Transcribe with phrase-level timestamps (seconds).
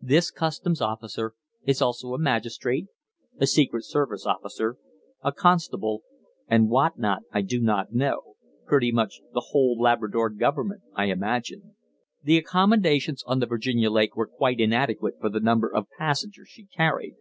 [0.00, 1.32] This customs officer
[1.64, 2.86] is also a magistrate,
[3.40, 4.76] a secret service officer,
[5.24, 6.04] a constable,
[6.46, 11.74] and what not I do not know pretty much the whole Labrador Government, I imagine.
[12.22, 16.66] The accommodations on the Virginia Lake were quite inadequate for the number of passengers she
[16.66, 17.16] carried.